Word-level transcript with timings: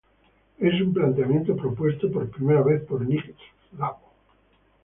Es 0.57 0.81
un 0.81 0.95
planteamiento 0.95 1.55
propuesto 1.55 2.11
por 2.11 2.27
primera 2.31 2.63
vez 2.63 2.81
por 2.85 3.05
Nick 3.07 3.35
Szabo. 3.77 4.09